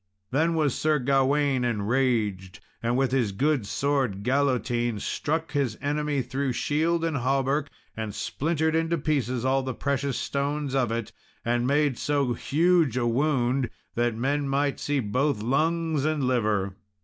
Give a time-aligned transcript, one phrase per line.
[0.31, 6.53] Then was Sir Gawain enraged, and with his good sword Galotine struck his enerny through
[6.53, 11.11] shield and hauberk, and splintered into pieces all the precious stones of it,
[11.45, 16.75] and made so huge a wound that men might see both lungs and liver.